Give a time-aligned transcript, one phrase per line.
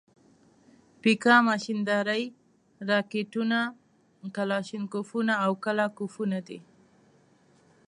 [1.01, 2.23] پیکا ماشیندارې،
[2.89, 3.59] راکېټونه،
[4.35, 6.59] کلاشینکوفونه او کله کوفونه دي.